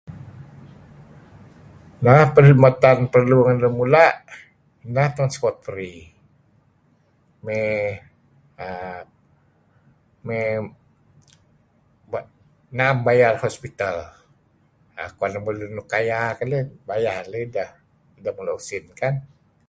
Nah 2.03 2.17
teh 2.23 2.29
perhidmatan 2.35 2.97
perlu 3.13 3.37
lun 3.61 3.73
mula' 3.79 4.13
inan 4.87 5.11
transport 5.17 5.55
free 5.65 5.99
may 7.45 7.69
uhm 8.65 10.65
naem 12.77 12.97
bayar 13.07 13.33
hospital. 13.43 13.95
Kuan 15.17 15.31
lemulun 15.35 15.71
nuk 15.77 15.87
kaya 15.93 16.21
keleh 16.39 16.63
bayar 16.89 17.21
lah 17.31 17.41
ideh 17.47 17.69
lun 18.15 18.25
inan 18.37 18.51
usin 18.59 18.83
kan? 19.01 19.13